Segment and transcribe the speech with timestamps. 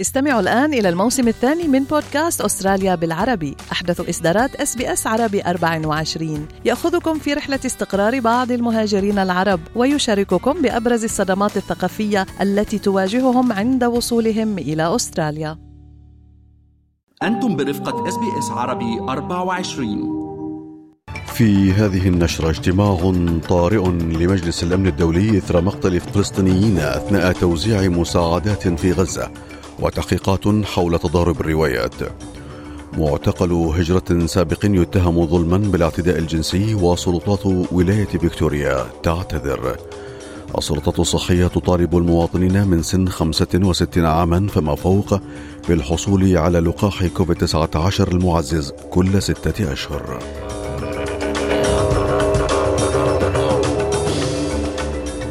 [0.00, 3.56] استمعوا الآن إلى الموسم الثاني من بودكاست أستراليا بالعربي.
[3.72, 10.62] أحدث إصدارات إس بي إس عربي 24 يأخذكم في رحلة استقرار بعض المهاجرين العرب ويشارككم
[10.62, 15.58] بأبرز الصدمات الثقافية التي تواجههم عند وصولهم إلى أستراليا.
[17.22, 20.20] أنتم برفقة إس بي إس عربي 24
[21.26, 23.12] في هذه النشرة اجتماع
[23.48, 29.30] طارئ لمجلس الأمن الدولي إثر مقتل الفلسطينيين أثناء توزيع مساعدات في غزة.
[29.82, 31.94] وتحقيقات حول تضارب الروايات
[32.98, 39.76] معتقل هجرة سابق يتهم ظلما بالاعتداء الجنسي وسلطات ولاية فيكتوريا تعتذر
[40.58, 45.20] السلطات الصحية تطالب المواطنين من سن 65 عاما فما فوق
[45.68, 50.18] بالحصول على لقاح كوفيد 19 المعزز كل ستة أشهر.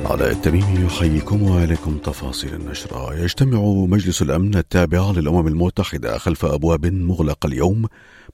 [0.10, 3.16] علاء التميمي يحييكم وعليكم تفاصيل النشرة.
[3.16, 7.86] يجتمع مجلس الأمن التابع للأمم المتحدة خلف أبواب مغلقة اليوم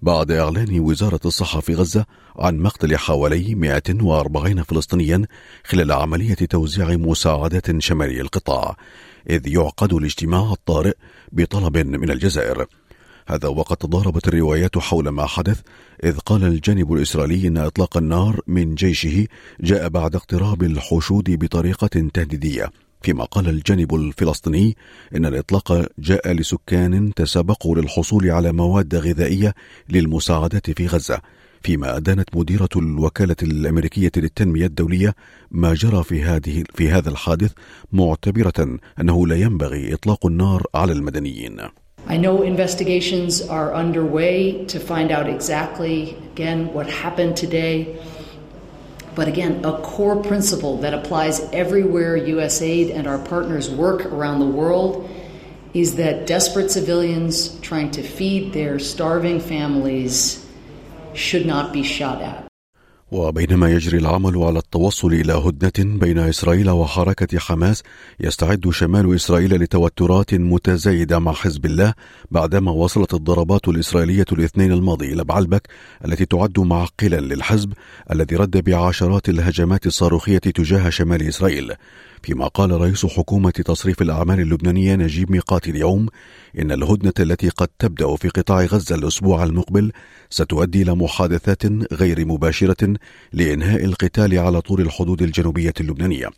[0.01, 2.05] بعد إعلان وزارة الصحة في غزة
[2.35, 5.25] عن مقتل حوالي 140 فلسطينيا
[5.65, 8.77] خلال عملية توزيع مساعدات شمالي القطاع
[9.29, 10.93] إذ يعقد الاجتماع الطارئ
[11.31, 12.65] بطلب من الجزائر.
[13.27, 15.61] هذا وقد تضاربت الروايات حول ما حدث
[16.03, 19.27] إذ قال الجانب الإسرائيلي أن إطلاق النار من جيشه
[19.61, 24.77] جاء بعد اقتراب الحشود بطريقة تهديدية فيما قال الجانب الفلسطيني
[25.15, 29.55] إن الإطلاق جاء لسكان تسابقوا للحصول على مواد غذائية
[29.89, 31.21] للمساعدات في غزة
[31.63, 35.15] فيما أدانت مديرة الوكالة الأمريكية للتنمية الدولية
[35.51, 37.51] ما جرى في هذه في هذا الحادث
[37.91, 41.84] معتبرة أنه لا ينبغي إطلاق النار على المدنيين.
[42.07, 47.99] I know investigations are underway to find out exactly, again, what happened today.
[49.15, 54.45] But again, a core principle that applies everywhere USAID and our partners work around the
[54.45, 55.09] world
[55.73, 60.45] is that desperate civilians trying to feed their starving families
[61.13, 62.44] should not be shot at.
[63.11, 67.83] وبينما يجري العمل على التوصل إلى هدنة بين إسرائيل وحركة حماس
[68.19, 71.93] يستعد شمال إسرائيل لتوترات متزايدة مع حزب الله
[72.31, 75.67] بعدما وصلت الضربات الإسرائيلية الاثنين الماضي إلى بعلبك
[76.05, 77.73] التي تعد معقلا للحزب
[78.11, 81.73] الذي رد بعشرات الهجمات الصاروخية تجاه شمال إسرائيل.
[82.25, 86.07] فيما قال رئيس حكومة تصريف الأعمال اللبنانية نجيب ميقاتي اليوم
[86.59, 89.91] إن الهدنة التي قد تبدأ في قطاع غزة الأسبوع المقبل
[90.29, 92.94] ستؤدي إلى محادثات غير مباشرة
[93.33, 96.29] لإنهاء القتال على طول الحدود الجنوبية اللبنانية.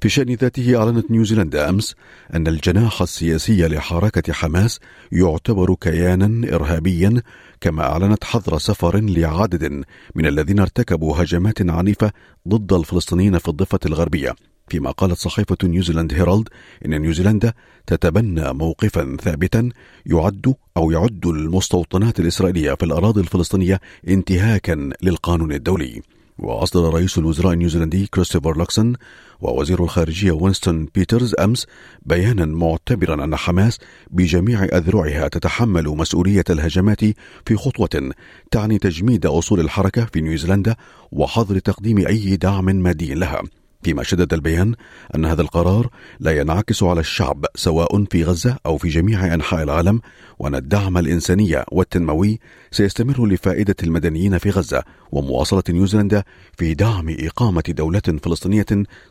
[0.00, 1.94] في شأن ذاته أعلنت نيوزيلندا أمس
[2.34, 4.80] أن الجناح السياسي لحركة حماس
[5.12, 7.22] يعتبر كيانا إرهابيا
[7.60, 12.12] كما أعلنت حظر سفر لعدد من الذين ارتكبوا هجمات عنيفة
[12.48, 14.34] ضد الفلسطينيين في الضفة الغربية
[14.68, 16.48] فيما قالت صحيفة نيوزيلاند هيرالد
[16.84, 17.52] إن نيوزيلندا
[17.86, 19.70] تتبنى موقفا ثابتا
[20.06, 26.02] يعد أو يعد المستوطنات الإسرائيلية في الأراضي الفلسطينية انتهاكا للقانون الدولي.
[26.38, 28.92] وأصدر رئيس الوزراء النيوزيلندي كريستوفر لوكسون
[29.40, 31.66] ووزير الخارجية وينستون بيترز أمس
[32.02, 33.78] بيانا معتبرا أن حماس
[34.10, 37.00] بجميع أذرعها تتحمل مسؤولية الهجمات
[37.46, 38.10] في خطوة
[38.50, 40.76] تعني تجميد أصول الحركة في نيوزيلندا
[41.12, 43.42] وحظر تقديم أي دعم مادي لها.
[43.84, 44.74] فيما شدد البيان
[45.14, 45.88] أن هذا القرار
[46.20, 50.00] لا ينعكس على الشعب سواء في غزة أو في جميع أنحاء العالم
[50.38, 52.40] وأن الدعم الإنساني والتنموي
[52.70, 56.24] سيستمر لفائدة المدنيين في غزة ومواصلة نيوزيلندا
[56.58, 58.66] في دعم إقامة دولة فلسطينية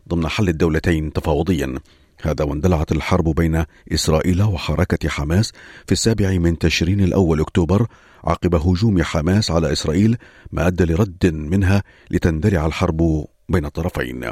[0.09, 1.79] ضمن حل الدولتين تفاوضيا.
[2.21, 3.63] هذا واندلعت الحرب بين
[3.93, 5.51] إسرائيل وحركة حماس
[5.85, 7.87] في السابع من تشرين الأول أكتوبر
[8.23, 10.17] عقب هجوم حماس على إسرائيل
[10.51, 14.31] ما أدى لرد منها لتندلع الحرب بين الطرفين.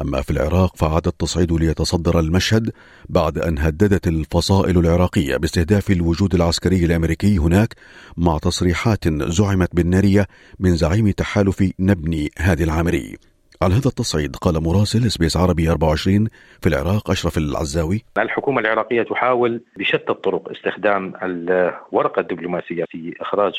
[0.00, 2.72] أما في العراق فعاد التصعيد ليتصدر المشهد
[3.08, 7.74] بعد أن هددت الفصائل العراقية باستهداف الوجود العسكري الأمريكي هناك
[8.16, 10.26] مع تصريحات زعمت بالنارية
[10.60, 13.16] من زعيم تحالف نبني هادي العامري.
[13.62, 16.28] على هذا التصعيد قال مراسل إس بي إس عربي 24
[16.60, 18.04] في العراق أشرف العزاوي.
[18.18, 23.52] الحكومة العراقية تحاول بشتى الطرق استخدام الورقة الدبلوماسية في إخراج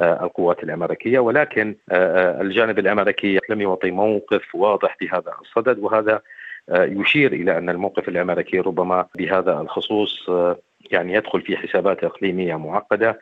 [0.00, 6.22] القوات الأمريكية ولكن آه، آه، الجانب الأمريكي لم يعطي موقف واضح بهذا الصدد وهذا
[6.70, 10.30] يشير إلى أن الموقف الأمريكي ربما بهذا الخصوص
[10.90, 13.20] يعني يدخل في حسابات إقليمية معقدة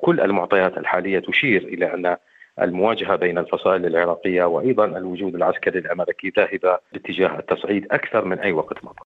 [0.00, 2.16] كل المعطيات الحالية تشير إلى أن
[2.62, 8.84] المواجهة بين الفصائل العراقية وأيضا الوجود العسكري الأمريكي ذاهبة باتجاه التصعيد أكثر من أي وقت
[8.84, 9.15] مضى.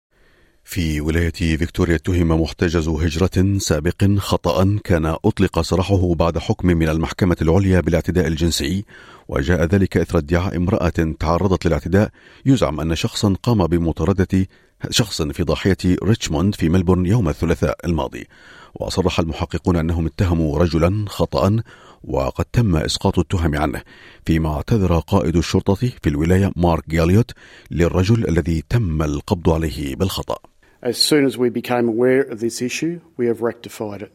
[0.69, 7.37] في ولاية فيكتوريا اتهم محتجز هجرة سابق خطأ كان أطلق سراحه بعد حكم من المحكمة
[7.43, 8.85] العليا بالاعتداء الجنسي
[9.29, 12.11] وجاء ذلك إثر ادعاء امرأة تعرضت للاعتداء.
[12.47, 14.47] يزعم أن شخصا قام بمطاردة
[14.91, 18.27] شخص في ضاحية ريتشموند في ملبورن يوم الثلاثاء الماضي.
[18.75, 21.63] وصرح المحققون أنهم اتهموا رجلا خطأ
[22.05, 23.83] وقد تم إسقاط التهم عنه.
[24.27, 27.31] فيما اعتذر قائد الشرطة في الولاية مارك جاليوت
[27.71, 30.39] للرجل الذي تم القبض عليه بالخطأ.
[30.83, 34.13] As soon as we became aware of this issue, we have rectified it.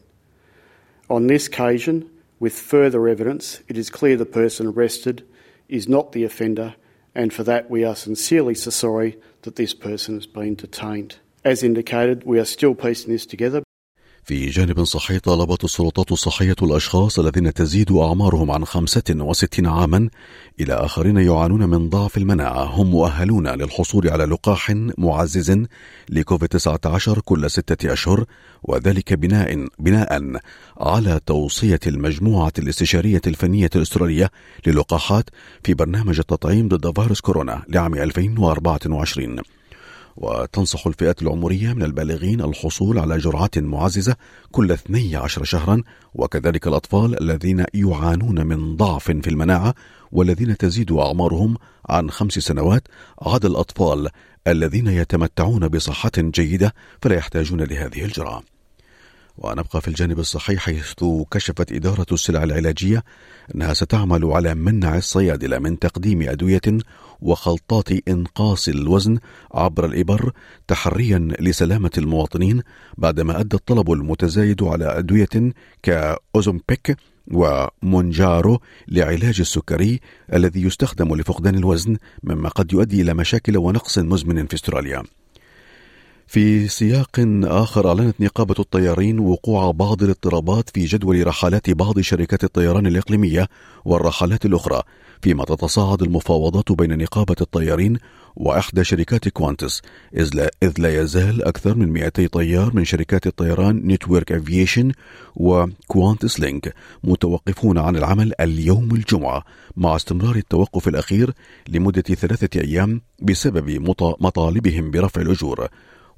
[1.10, 2.08] On this occasion,
[2.40, 5.26] with further evidence, it is clear the person arrested
[5.68, 6.74] is not the offender,
[7.14, 11.16] and for that we are sincerely sorry that this person has been detained.
[11.44, 13.63] As indicated, we are still piecing this together.
[14.24, 20.08] في جانب صحي طالبت السلطات الصحية الأشخاص الذين تزيد أعمارهم عن 65 عاما
[20.60, 22.64] إلى آخرين يعانون من ضعف المناعة.
[22.64, 25.64] هم مؤهلون للحصول على لقاح معزز
[26.08, 28.24] لكوفيد 19 كل ستة أشهر
[28.62, 30.40] وذلك بناء بناء
[30.76, 34.30] على توصية المجموعة الاستشارية الفنية الأسترالية
[34.66, 35.30] للقاحات
[35.64, 39.36] في برنامج التطعيم ضد فيروس كورونا لعام 2024
[40.16, 44.16] وتنصح الفئات العمرية من البالغين الحصول على جرعات معززة
[44.52, 45.82] كل 12 شهرا
[46.14, 49.74] وكذلك الأطفال الذين يعانون من ضعف في المناعة
[50.12, 51.56] والذين تزيد أعمارهم
[51.88, 52.88] عن خمس سنوات
[53.22, 54.08] عدا الأطفال
[54.46, 58.53] الذين يتمتعون بصحة جيدة فلا يحتاجون لهذه الجرعة.
[59.38, 60.92] ونبقى في الجانب الصحي حيث
[61.30, 63.04] كشفت إدارة السلع العلاجية
[63.54, 66.60] أنها ستعمل على منع الصيادلة من تقديم أدوية
[67.20, 69.18] وخلطات إنقاص الوزن
[69.54, 70.32] عبر الإبر
[70.68, 72.62] تحريا لسلامة المواطنين
[72.98, 75.52] بعدما أدى الطلب المتزايد على أدوية
[75.82, 76.96] كأوزومبيك
[77.32, 80.00] ومونجارو لعلاج السكري
[80.32, 85.02] الذي يستخدم لفقدان الوزن مما قد يؤدي إلى مشاكل ونقص مزمن في أستراليا.
[86.26, 92.86] في سياق آخر أعلنت نقابة الطيارين وقوع بعض الاضطرابات في جدول رحلات بعض شركات الطيران
[92.86, 93.48] الإقليمية
[93.84, 94.82] والرحلات الأخرى.
[95.22, 97.98] فيما تتصاعد المفاوضات بين نقابة الطيارين
[98.36, 99.82] وإحدى شركات كوانتس
[100.16, 104.92] إذ لا, إذ لا يزال أكثر من 200 طيار من شركات الطيران نتورك أفييشن
[105.36, 106.74] وكوانتس لينك
[107.04, 109.44] متوقفون عن العمل اليوم الجمعة
[109.76, 111.32] مع استمرار التوقف الأخير
[111.68, 115.68] لمدة ثلاثة أيام بسبب مطالبهم برفع الأجور.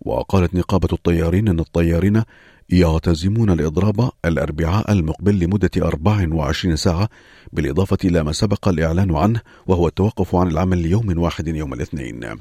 [0.07, 2.23] وقالت نقابة الطيارين أن الطيارين
[2.69, 7.09] يعتزمون الإضراب الأربعاء المقبل لمدة 24 ساعة
[7.53, 12.41] بالإضافة إلى ما سبق الإعلان عنه وهو التوقف عن العمل ليوم واحد يوم الاثنين.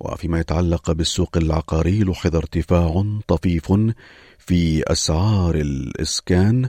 [0.00, 3.72] وفيما يتعلق بالسوق العقاري لوحظ ارتفاع طفيف
[4.38, 6.68] في أسعار الإسكان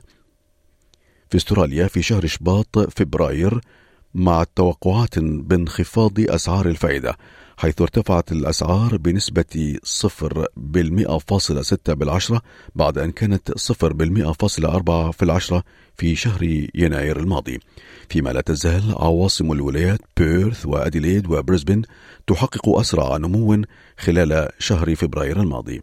[1.30, 3.62] في استراليا في شهر شباط فبراير
[4.14, 7.18] مع التوقعات بانخفاض أسعار الفائدة
[7.58, 12.42] حيث ارتفعت الأسعار بنسبة صفر بالمئة فاصلة ستة بالعشرة
[12.76, 15.64] بعد أن كانت صفر بالمئة فاصلة أربعة في العشرة
[15.98, 17.60] في شهر يناير الماضي.
[18.10, 21.82] فيما لا تزال عواصم الولايات بيرث وأديليد وبريسبن
[22.28, 23.64] تحقق أسرع نمو
[23.98, 25.82] خلال شهر فبراير الماضي.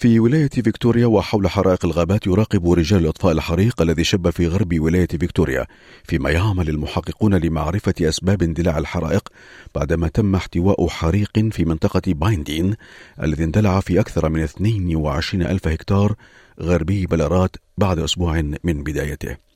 [0.00, 5.06] في ولاية فيكتوريا وحول حرائق الغابات يراقب رجال إطفاء الحريق الذي شب في غرب ولاية
[5.06, 5.66] فيكتوريا
[6.04, 9.28] فيما يعمل المحققون لمعرفة أسباب اندلاع الحرائق
[9.74, 12.74] بعدما تم احتواء حريق في منطقة بايندين
[13.22, 16.14] الذي اندلع في أكثر من 22 ألف هكتار
[16.60, 19.49] غربي بلارات بعد أسبوع من بدايته.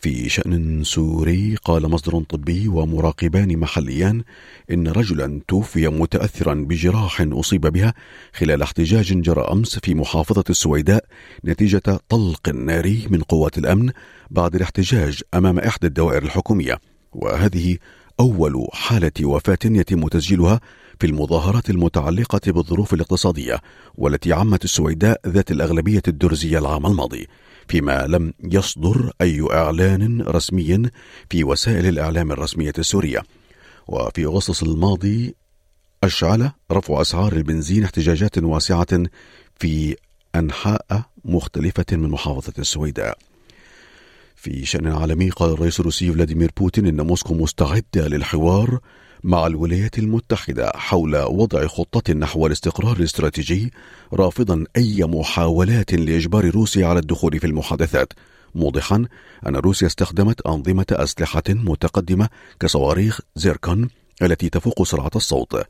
[0.00, 4.22] في شأن سوري قال مصدر طبي ومراقبان محليان
[4.70, 7.94] إن رجلا توفي متأثرا بجراح أصيب بها
[8.32, 11.04] خلال احتجاج جرى أمس في محافظة السويداء
[11.44, 13.90] نتيجة طلق ناري من قوات الأمن
[14.30, 16.78] بعد الاحتجاج أمام إحدى الدوائر الحكومية
[17.12, 17.76] وهذه
[18.20, 20.60] أول حالة وفاة يتم تسجيلها
[21.00, 23.60] في المظاهرات المتعلقة بالظروف الاقتصادية
[23.94, 27.28] والتي عمت السويداء ذات الأغلبية الدرزية العام الماضي
[27.68, 30.90] فيما لم يصدر أي إعلان رسمي
[31.30, 33.22] في وسائل الإعلام الرسمية السورية.
[33.88, 35.34] وفي أغسطس الماضي
[36.04, 39.02] أشعل رفع أسعار البنزين احتجاجات واسعة
[39.58, 39.96] في
[40.34, 43.18] أنحاء مختلفة من محافظة السويداء.
[44.36, 48.80] في شأن عالمي قال الرئيس الروسي فلاديمير بوتين إن موسكو مستعدة للحوار
[49.24, 53.72] مع الولايات المتحدة حول وضع خطة نحو الاستقرار الاستراتيجي
[54.12, 58.12] رافضا أي محاولات لإجبار روسيا على الدخول في المحادثات.
[58.54, 59.04] موضحا
[59.46, 62.28] أن روسيا استخدمت أنظمة أسلحة متقدمة
[62.60, 63.88] كصواريخ زيركون
[64.22, 65.62] التي تفوق سرعة الصوت.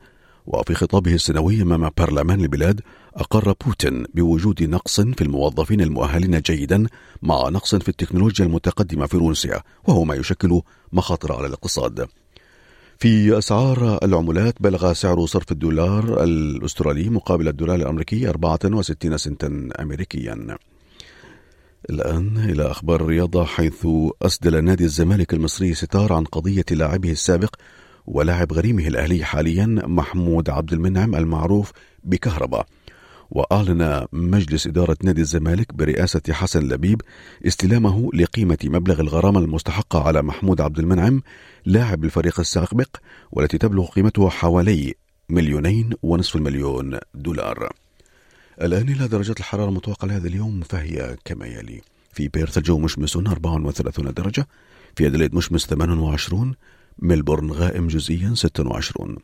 [0.47, 2.81] وفي خطابه السنوي أمام برلمان البلاد
[3.15, 6.87] أقر بوتين بوجود نقص في الموظفين المؤهلين جيدا
[7.21, 10.61] مع نقص في التكنولوجيا المتقدمة في روسيا وهو ما يشكل
[10.93, 12.07] مخاطر على الاقتصاد.
[13.01, 20.57] في أسعار العملات بلغ سعر صرف الدولار الأسترالي مقابل الدولار الأمريكي 64 سنتا أمريكيا.
[21.89, 23.87] الآن إلى أخبار الرياضة حيث
[24.21, 27.55] أسدل نادي الزمالك المصري ستار عن قضية لاعبه السابق
[28.07, 31.71] ولاعب غريمه الأهلي حاليا محمود عبد المنعم المعروف
[32.03, 32.65] بكهرباء.
[33.31, 37.01] وأعلن مجلس إدارة نادي الزمالك برئاسة حسن لبيب
[37.47, 41.21] استلامه لقيمة مبلغ الغرامة المستحقة على محمود عبد المنعم
[41.65, 42.97] لاعب الفريق السابق
[43.31, 44.93] والتي تبلغ قيمتها حوالي
[45.29, 47.69] مليونين ونصف المليون دولار.
[48.61, 51.81] الآن إلى درجة الحرارة المتوقعة لهذا اليوم فهي كما يلي.
[52.13, 54.47] في بيرث الجو مشمس 34 درجة
[54.95, 56.55] في أدليد مشمس 28
[56.99, 59.17] ملبورن غائم جزئيا 26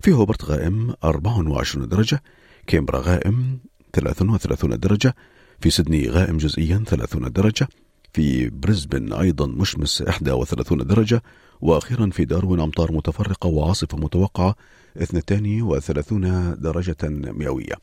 [0.00, 2.22] في هوبارت غائم 24 درجة
[2.68, 3.58] كانبرا غائم
[3.92, 5.14] 33 درجة
[5.60, 7.68] في سيدني غائم جزئيا 30 درجة
[8.12, 11.22] في بريسبن أيضا مشمس 31 درجة
[11.60, 14.54] وأخيرا في داروين أمطار متفرقة وعاصفة متوقعة
[14.96, 17.74] 32 درجة مئوية.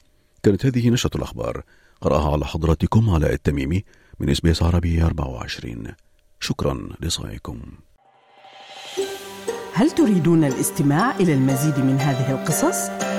[0.44, 1.64] كانت هذه نشرة الأخبار.
[2.02, 3.84] قرأها على حضراتكم علاء التميمي
[4.20, 5.84] من إس بي إس عربي 24
[6.40, 7.62] شكرا لإصغائكم.
[9.74, 13.05] هل تريدون الاستماع إلى المزيد من هذه القصص؟